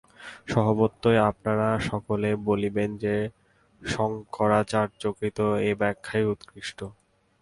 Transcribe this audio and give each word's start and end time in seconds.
স্বভাবতই 0.47 1.17
আপনারা 1.29 1.67
সকলে 1.89 2.29
বলিবেন 2.47 2.89
যে, 3.03 3.15
শঙ্করাচার্যকৃত 3.81 5.39
এই 5.61 5.73
ব্যাখ্যাই 5.81 6.25
উৎকৃষ্ট। 6.33 6.79